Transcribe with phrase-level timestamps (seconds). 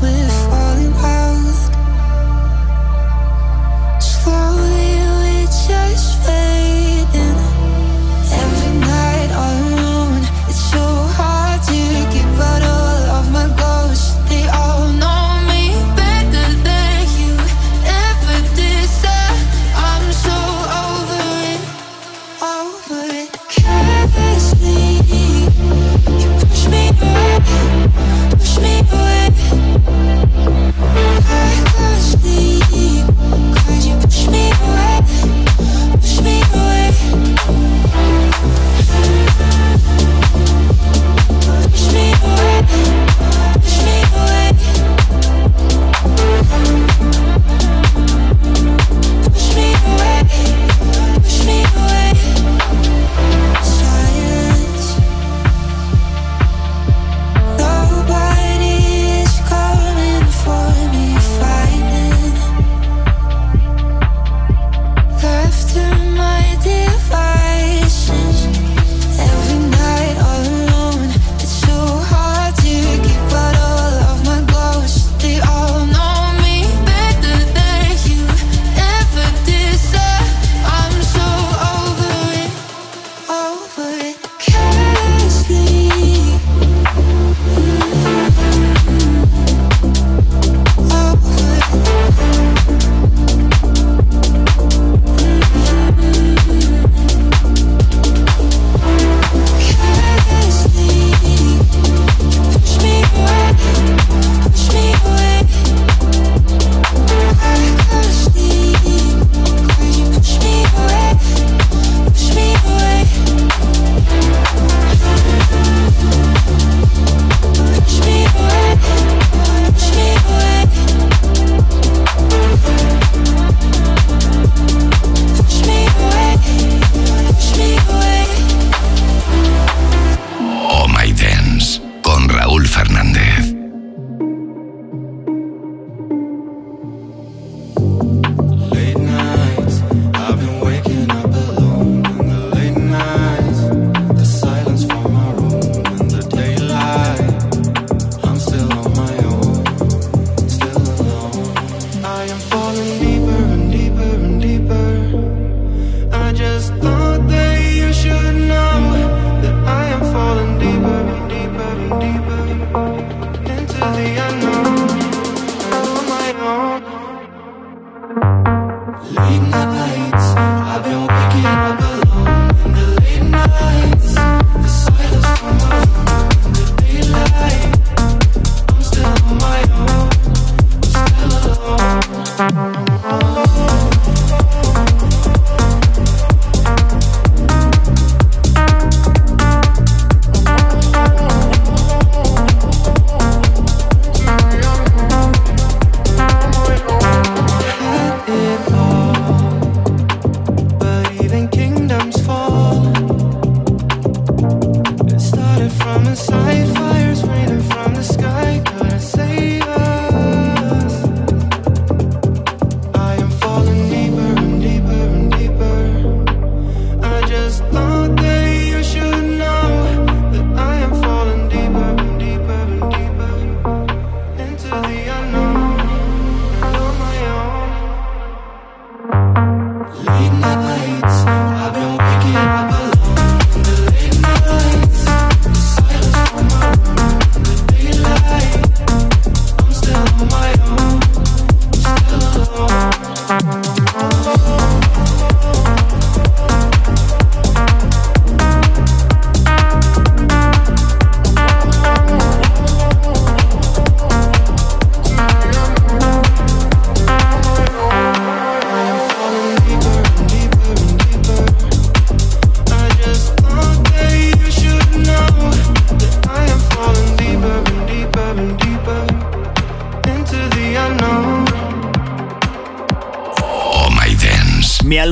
[0.00, 0.37] with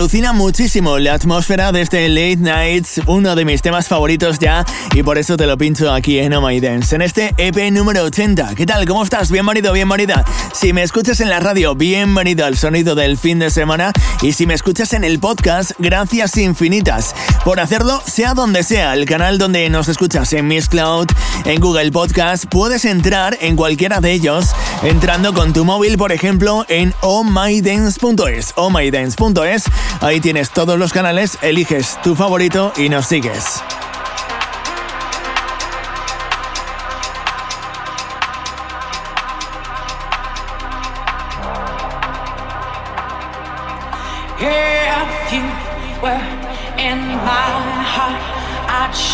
[0.06, 4.64] alucina muchísimo la atmósfera de este Late Nights, uno de mis temas favoritos ya,
[4.94, 8.04] y por eso te lo pincho aquí en Oh My Dance, en este EP número
[8.04, 8.54] 80.
[8.54, 8.86] ¿Qué tal?
[8.86, 9.32] ¿Cómo estás?
[9.32, 10.24] Bienvenido, bienvenida.
[10.54, 13.90] Si me escuchas en la radio, bienvenido al sonido del fin de semana,
[14.22, 17.12] y si me escuchas en el podcast, gracias infinitas
[17.44, 21.08] por hacerlo, sea donde sea, el canal donde nos escuchas, en Miss Cloud,
[21.46, 24.50] en Google Podcast, puedes entrar en cualquiera de ellos,
[24.84, 29.64] entrando con tu móvil, por ejemplo, en ohmydance.es, ohmydance.es
[30.00, 33.62] Ahí tienes todos los canales, eliges tu favorito y nos sigues.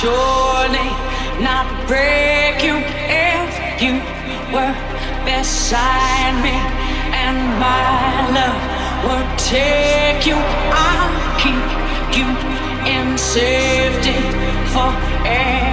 [0.02, 0.90] Surely
[1.40, 2.74] not break you.
[3.06, 3.94] If you
[4.52, 4.74] were
[5.24, 6.54] beside me,
[7.14, 8.71] and my love
[9.04, 10.36] will take you.
[10.36, 11.10] I'll
[11.42, 11.66] keep
[12.16, 12.28] you
[12.94, 14.18] in safety
[14.72, 15.71] forever.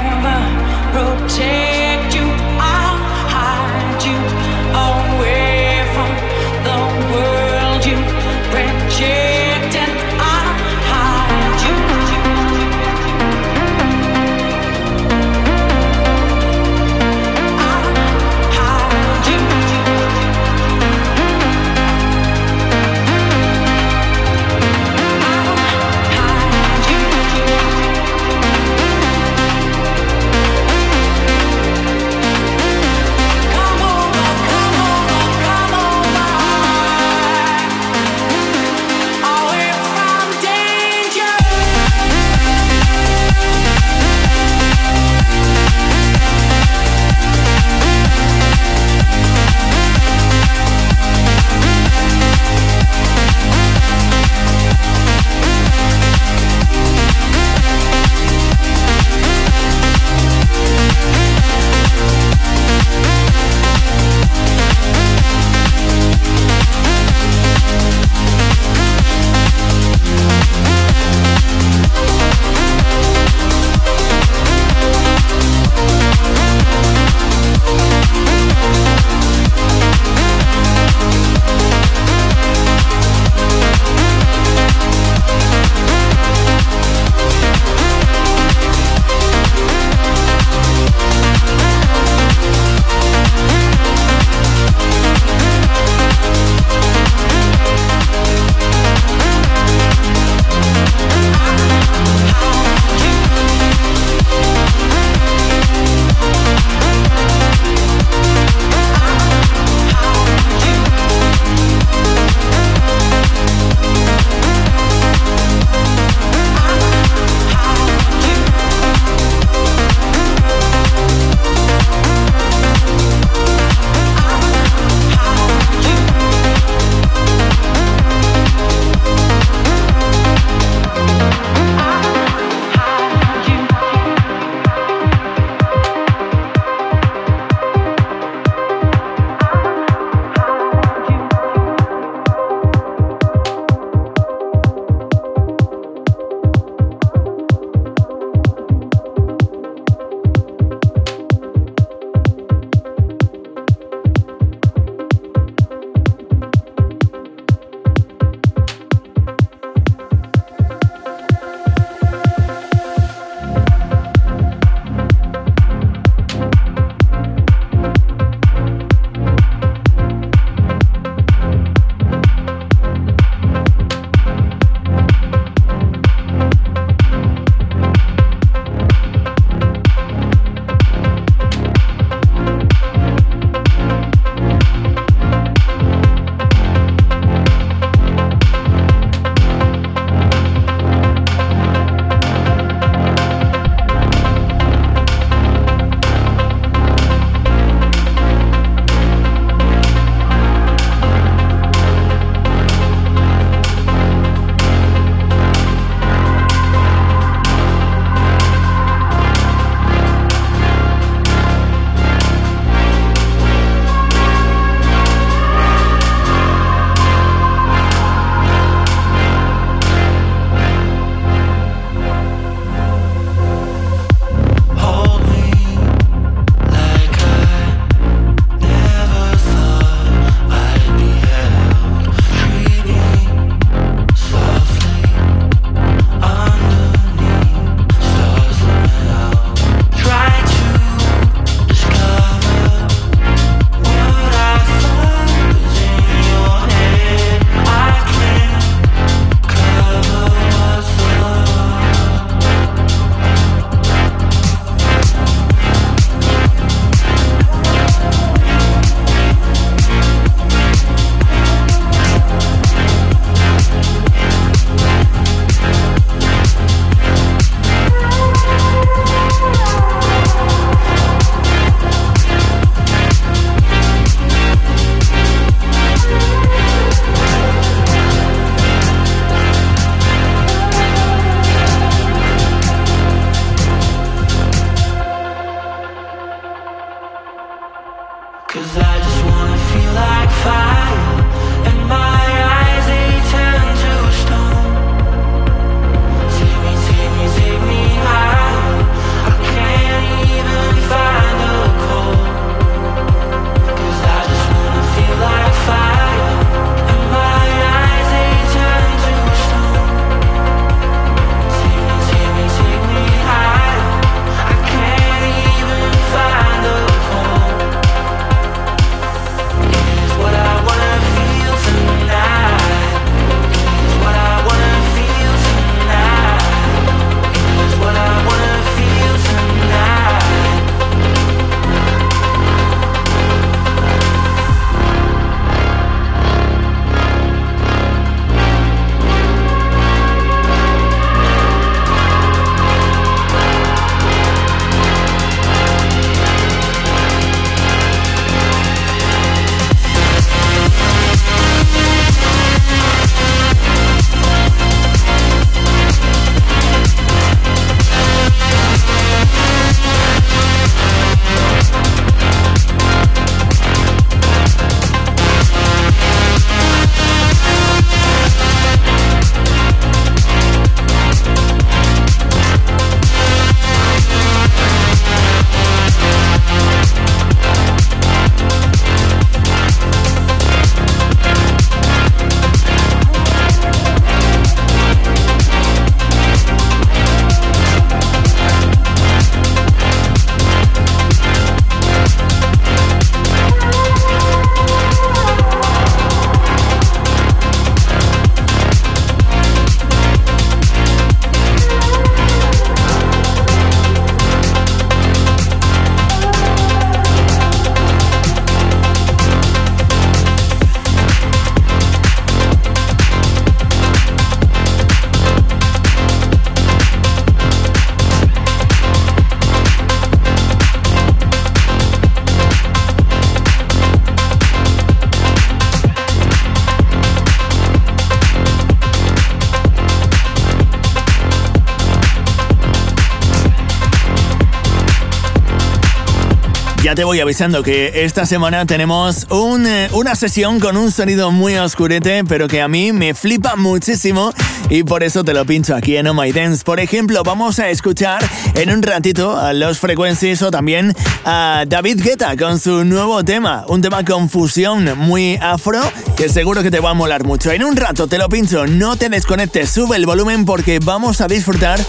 [436.99, 442.25] Te voy avisando que esta semana tenemos eh, una sesión con un sonido muy oscurete,
[442.25, 444.33] pero que a mí me flipa muchísimo
[444.69, 446.65] y por eso te lo pincho aquí en Oh My Dance.
[446.65, 448.21] Por ejemplo, vamos a escuchar
[448.53, 453.63] en un ratito a los Frequencies o también a David Guetta con su nuevo tema,
[453.69, 455.79] un tema con fusión muy afro
[456.17, 457.49] que seguro que te va a molar mucho.
[457.53, 461.29] En un rato te lo pincho, no te desconectes, sube el volumen porque vamos a
[461.29, 461.79] disfrutar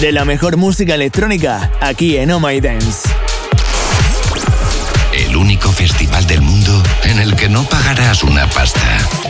[0.00, 3.08] de la mejor música electrónica aquí en Oh My Dance
[5.40, 9.29] único festival del mundo en el que no pagarás una pasta.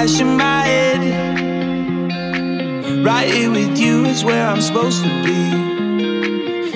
[0.00, 1.02] crash in my head.
[3.04, 5.42] Right here with you is where I'm supposed to be.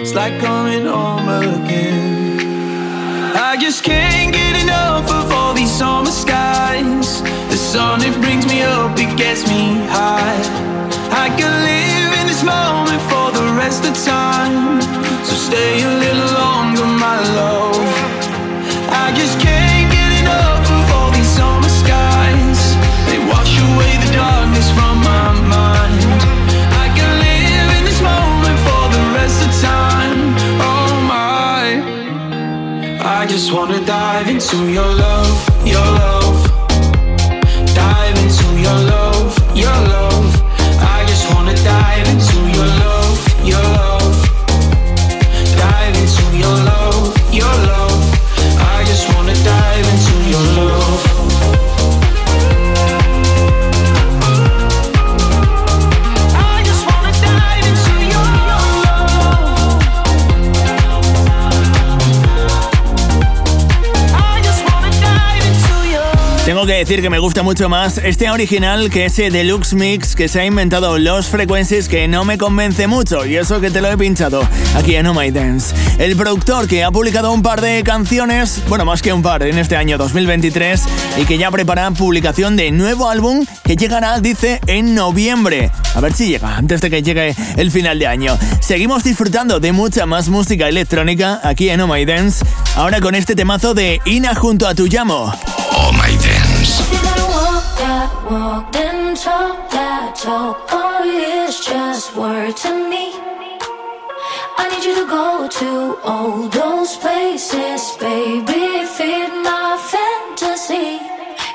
[0.00, 2.40] It's like coming home again.
[3.34, 7.22] I just can't get enough of all these summer skies.
[7.52, 10.42] The sun, it brings me up, it gets me high.
[11.24, 14.82] I can live in this moment for the rest of time.
[15.24, 15.93] So stay alive.
[34.54, 35.13] to your love.
[66.84, 70.44] Decir que me gusta mucho más este original que ese deluxe mix que se ha
[70.44, 74.46] inventado Los Frequencies que no me convence mucho y eso que te lo he pinchado
[74.76, 75.74] aquí en Oh My Dance.
[75.98, 79.56] El productor que ha publicado un par de canciones, bueno más que un par en
[79.56, 80.82] este año 2023
[81.22, 85.70] y que ya prepara publicación de nuevo álbum que llegará, dice, en noviembre.
[85.94, 88.38] A ver si llega antes de que llegue el final de año.
[88.60, 92.44] Seguimos disfrutando de mucha más música electrónica aquí en Oh My Dance,
[92.76, 95.32] ahora con este temazo de Ina junto a tu llamo.
[95.72, 96.33] Oh My Dance.
[97.78, 103.12] That walk, then talk that talk, or it's just word to me.
[104.56, 111.00] I need you to go to all those places, baby, feed my fantasy.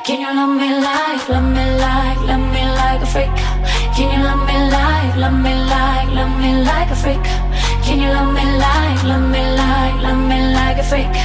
[0.05, 3.35] Can you love me like, love me like, love me like a freak?
[3.95, 7.25] Can you love me like, love me like, love me like a freak?
[7.85, 11.15] Can you love me like, love me like, love me like a freak?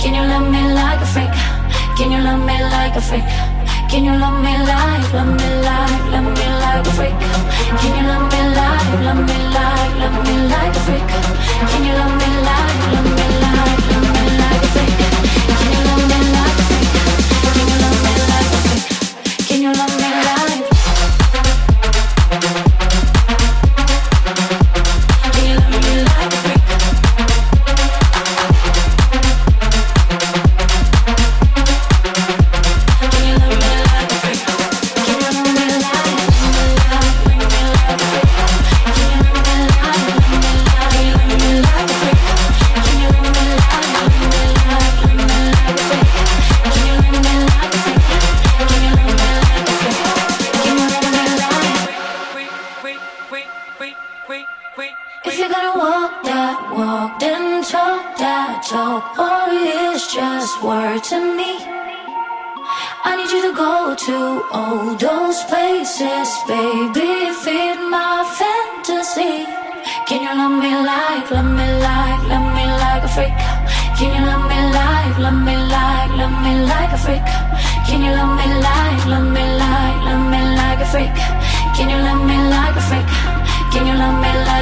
[0.00, 1.34] Can you love me like a freak?
[1.96, 3.45] Can you love me like a freak?
[3.96, 7.18] Can you love me like, love me like, love me like a freak?
[7.80, 11.08] Can you love me like, love me like, love me like a freak?
[11.70, 14.05] Can you love me like, love me like, love me like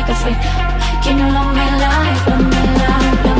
[0.07, 3.34] Can you love me like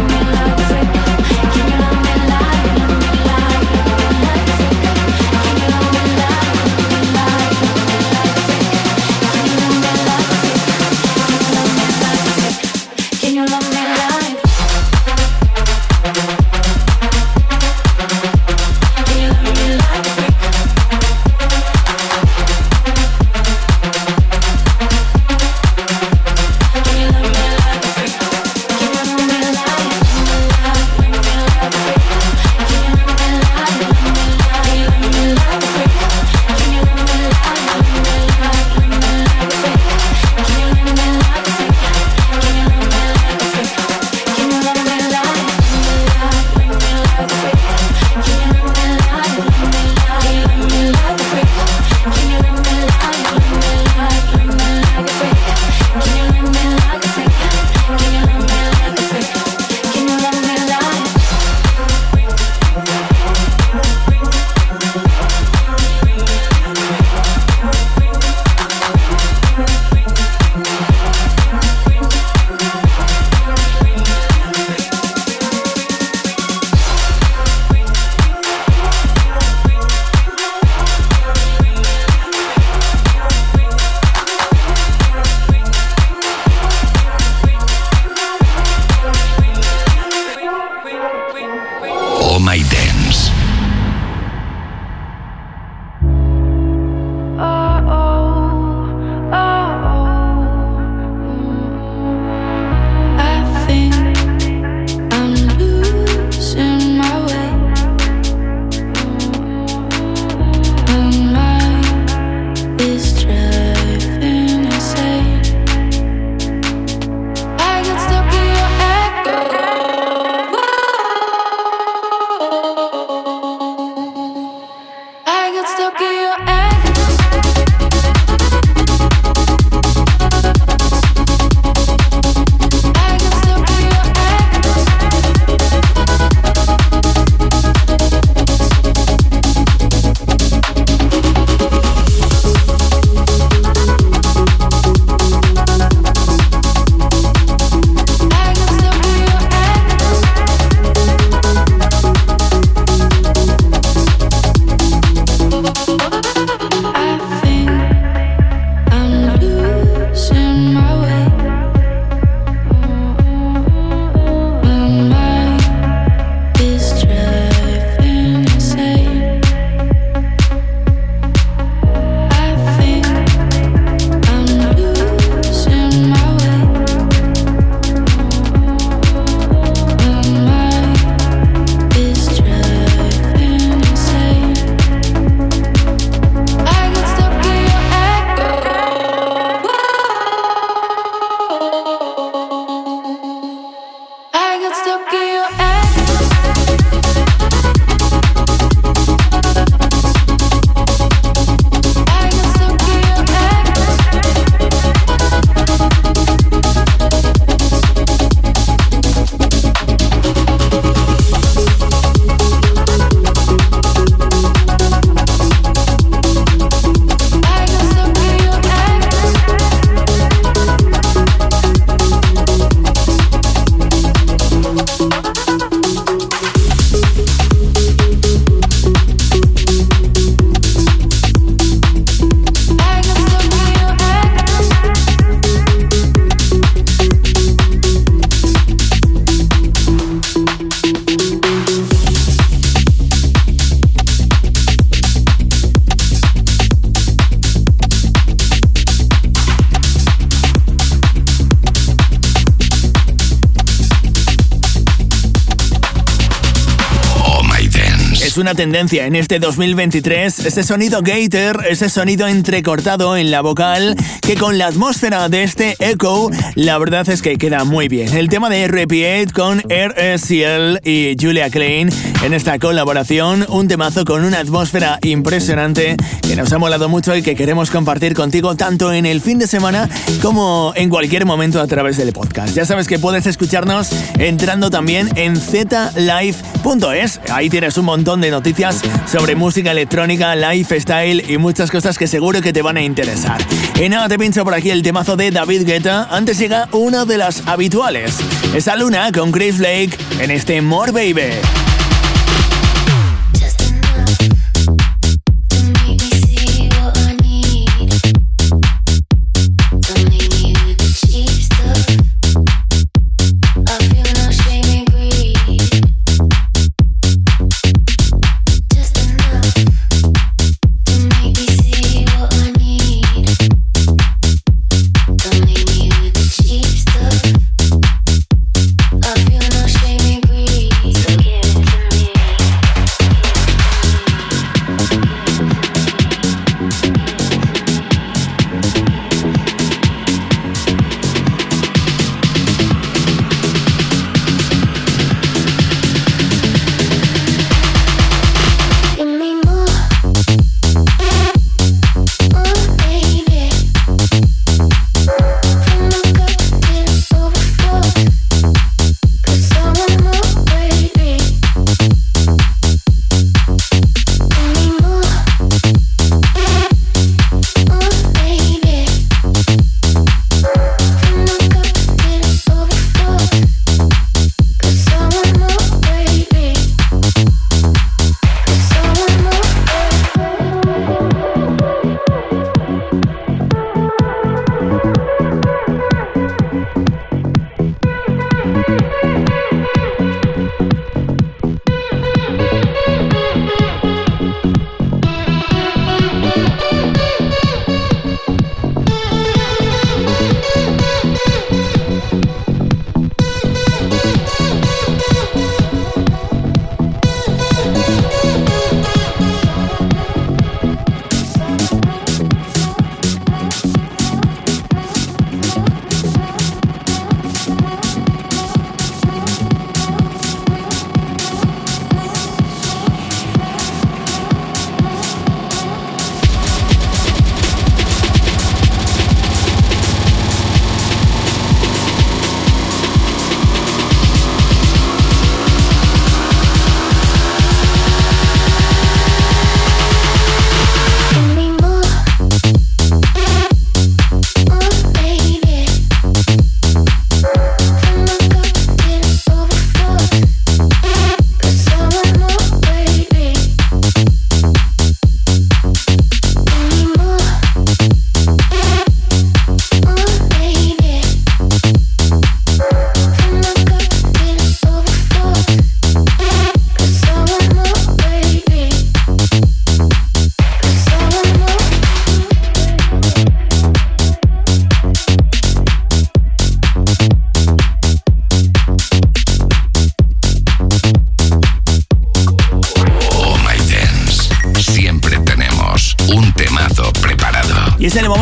[258.45, 264.35] una tendencia en este 2023, ese sonido gator, ese sonido entrecortado en la vocal, que
[264.35, 268.15] con la atmósfera de este echo, la verdad es que queda muy bien.
[268.15, 271.89] El tema de Repeat con RSL y Julia Klein
[272.25, 277.23] en esta colaboración, un temazo con una atmósfera impresionante que nos ha molado mucho y
[277.23, 279.91] que queremos compartir contigo tanto en el fin de semana
[280.23, 282.55] como en cualquier momento a través del podcast.
[282.55, 287.21] Ya sabes que puedes escucharnos entrando también en zlive.es.
[287.31, 292.41] Ahí tienes un montón de noticias sobre música electrónica, lifestyle y muchas cosas que seguro
[292.41, 293.39] que te van a interesar.
[293.79, 296.09] Y nada, te pincho por aquí el temazo de David Guetta.
[296.11, 298.17] Antes llega una de las habituales.
[298.55, 301.74] Esa luna con Chris Lake en este More Baby.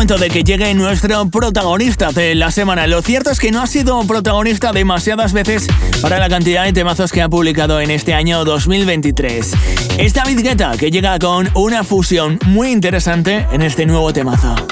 [0.02, 2.88] De que llegue nuestro protagonista de la semana.
[2.88, 5.68] Lo cierto es que no ha sido protagonista demasiadas veces
[6.00, 9.52] para la cantidad de temazos que ha publicado en este año 2023.
[9.98, 10.40] Es David
[10.76, 14.71] que llega con una fusión muy interesante en este nuevo temazo.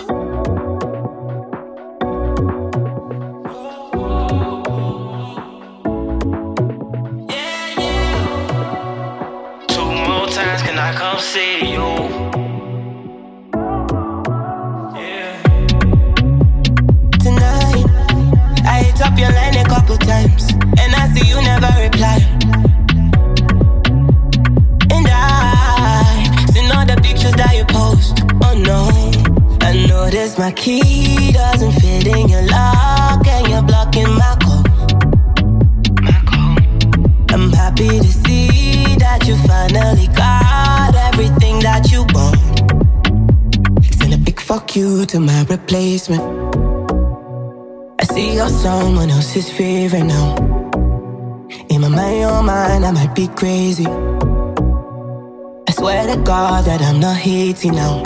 [52.80, 53.86] Mind, I might be crazy.
[53.86, 58.02] I swear to God that I'm not hating now.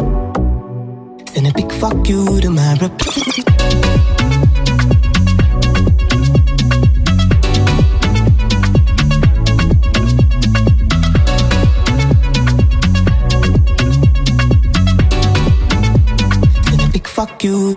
[1.32, 3.22] Send a big fuck you to my reply.
[17.04, 17.76] fuck you.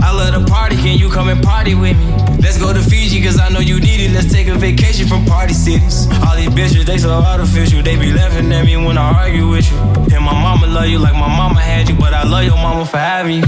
[0.00, 2.17] I love to party, can you come and party with me?
[2.40, 4.12] Let's go to Fiji, cause I know you need it.
[4.12, 6.06] Let's take a vacation from party cities.
[6.24, 7.82] All these bitches, they so artificial.
[7.82, 9.78] They be laughing at me when I argue with you.
[10.14, 12.86] And my mama love you like my mama had you, but I love your mama
[12.86, 13.46] for having you.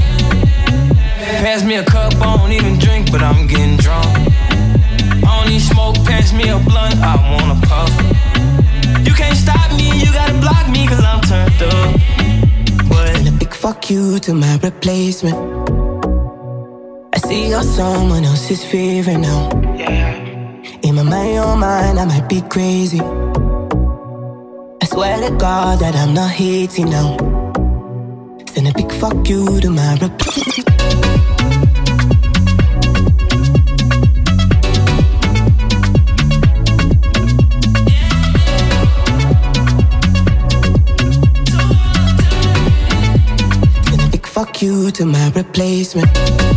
[1.41, 4.07] Pass me a cup, I don't even drink, but I'm getting drunk.
[5.25, 7.91] I don't need smoke, pass me a blunt, I wanna puff.
[9.07, 12.01] You can't stop me, you gotta block me, cause I'm turned up.
[12.89, 15.80] But a big fuck you to my replacement.
[17.31, 19.51] See you're someone else's favorite now.
[19.79, 20.17] Yeah.
[20.83, 22.99] In my mind, your mind, I might be crazy.
[24.83, 27.17] I swear to God that I'm not hating now.
[28.53, 30.71] Send a big fuck you to my replacement.
[44.25, 46.50] fuck you to my replacement.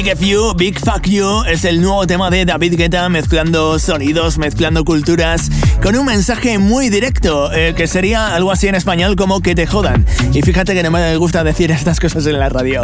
[0.00, 4.84] Big You, Big Fuck You es el nuevo tema de David Guetta mezclando sonidos, mezclando
[4.84, 5.50] culturas
[5.82, 9.66] con un mensaje muy directo, eh, que sería algo así en español como que te
[9.66, 10.04] jodan.
[10.32, 12.82] Y fíjate que no me gusta decir estas cosas en la radio.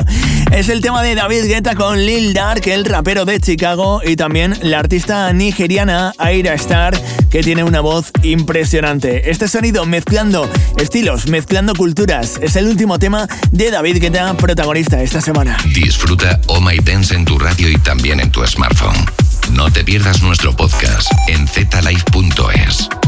[0.53, 4.57] Es el tema de David Guetta con Lil Dark, el rapero de Chicago, y también
[4.63, 6.99] la artista nigeriana Aira Star,
[7.31, 9.31] que tiene una voz impresionante.
[9.31, 15.21] Este sonido mezclando estilos, mezclando culturas, es el último tema de David Guetta, protagonista esta
[15.21, 15.57] semana.
[15.75, 19.24] Disfruta Oh My Dance en tu radio y también en tu smartphone.
[19.51, 23.04] No te pierdas nuestro podcast en zlife.es.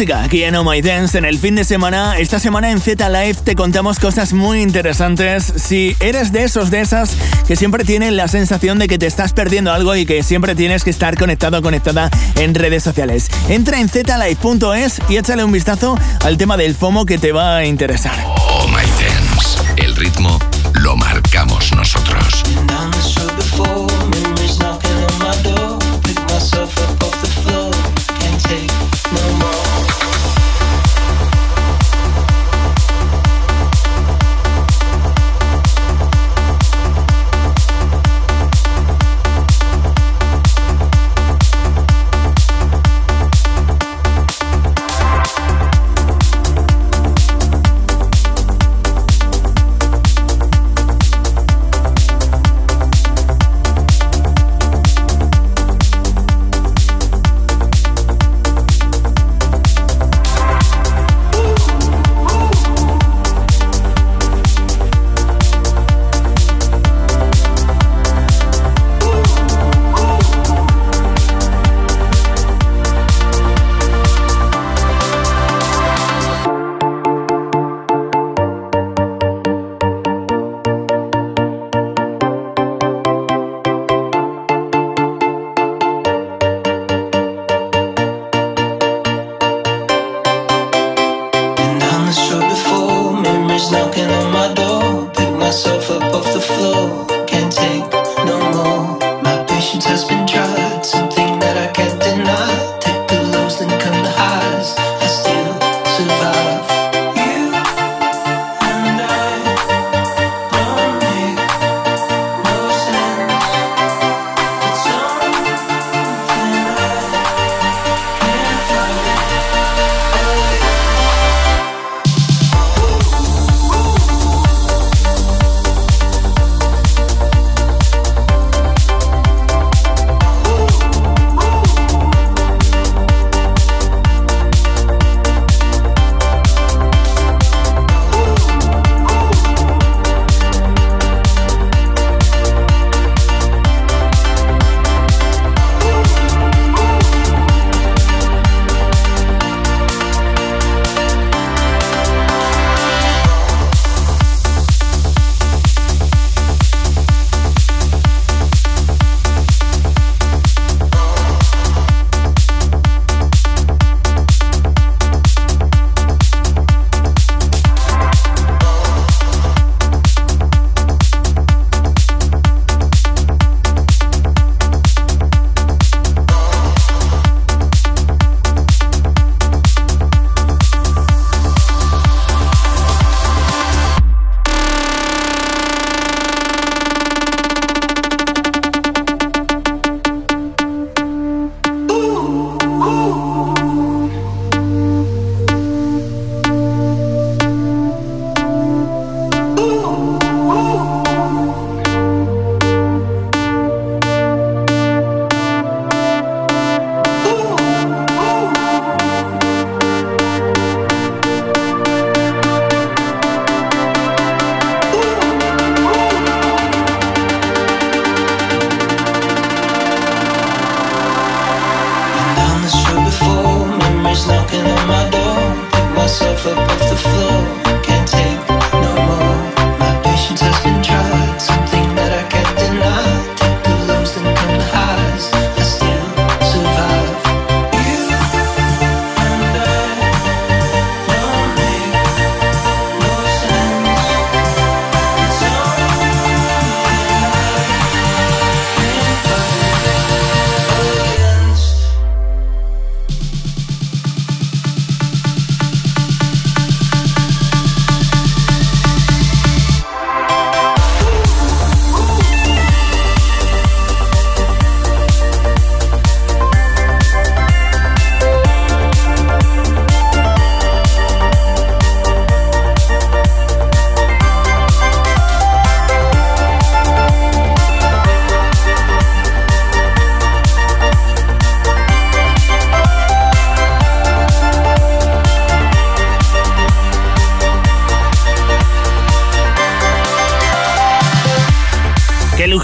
[0.00, 2.16] música aquí en Oh My Dance en el fin de semana.
[2.16, 5.52] Esta semana en Z Live te contamos cosas muy interesantes.
[5.56, 7.10] Si eres de esos, de esas
[7.46, 10.84] que siempre tienen la sensación de que te estás perdiendo algo y que siempre tienes
[10.84, 13.28] que estar conectado o conectada en redes sociales.
[13.50, 17.66] Entra en zlive.es y échale un vistazo al tema del FOMO que te va a
[17.66, 18.14] interesar.
[18.24, 19.58] Oh My Dance.
[19.76, 20.38] El ritmo
[20.76, 22.42] lo marcamos nosotros.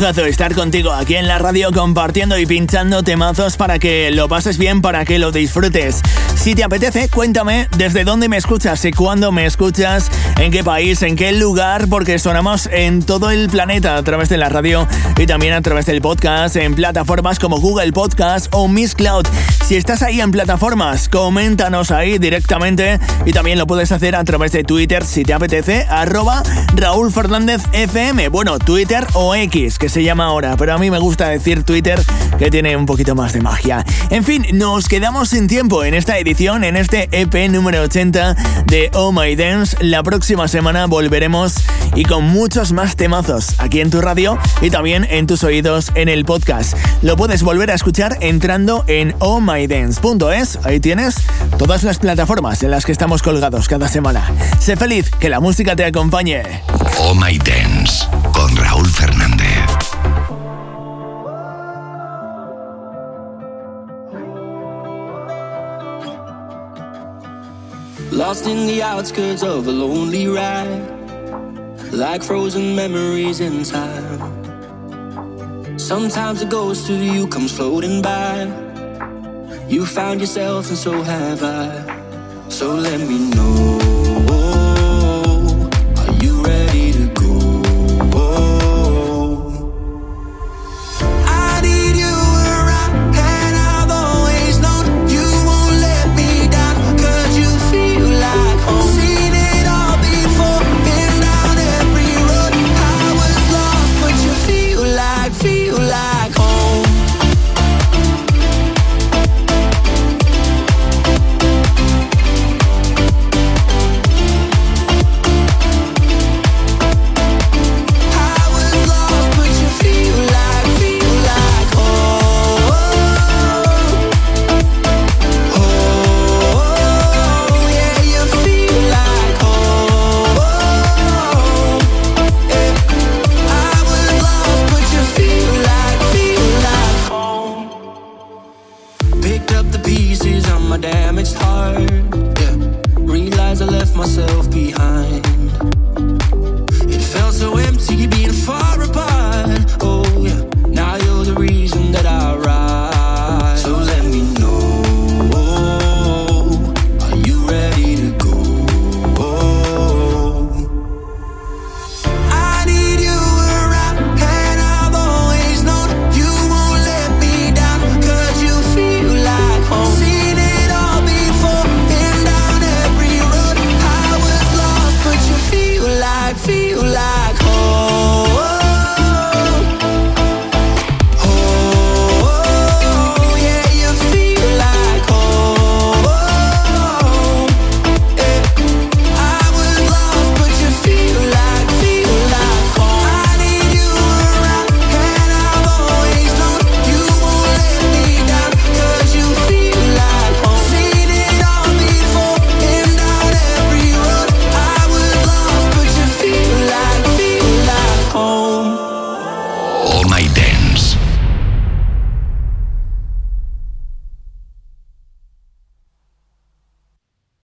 [0.07, 4.57] Lujazo estar contigo aquí en la radio compartiendo y pinchando temazos para que lo pases
[4.57, 6.01] bien, para que lo disfrutes.
[6.37, 11.03] Si te apetece, cuéntame desde dónde me escuchas y cuándo me escuchas, en qué país,
[11.03, 15.27] en qué lugar, porque sonamos en todo el planeta a través de la radio y
[15.27, 19.27] también a través del podcast en plataformas como Google Podcast o Miss Cloud.
[19.65, 24.53] Si estás ahí en plataformas, coméntanos ahí directamente y también lo puedes hacer a través
[24.53, 26.43] de Twitter si te apetece, arroba
[26.75, 28.29] Raúl Fernández FM.
[28.29, 32.01] Bueno, Twitter o X, que se llama ahora, pero a mí me gusta decir Twitter,
[32.39, 33.85] que tiene un poquito más de magia.
[34.11, 38.91] En fin, nos quedamos sin tiempo en esta edición, en este EP número 80 de
[38.93, 39.77] Oh My Dance.
[39.81, 41.55] La próxima semana volveremos
[41.95, 46.09] y con muchos más temazos aquí en tu radio y también en tus oídos en
[46.09, 46.77] el podcast.
[47.03, 50.59] Lo puedes volver a escuchar entrando en ohmydance.es.
[50.65, 51.15] Ahí tienes
[51.59, 54.29] todas las plataformas en las que estamos colgados cada semana.
[54.59, 56.43] Sé feliz, que la música te acompañe.
[56.99, 59.66] Oh My Dance con Raúl Fernández.
[68.17, 70.81] Lost in the outskirts of a lonely ride,
[71.93, 74.19] like frozen memories in time.
[75.79, 78.51] Sometimes a ghost of you comes floating by.
[79.69, 82.49] You found yourself, and so have I.
[82.49, 83.86] So let me know.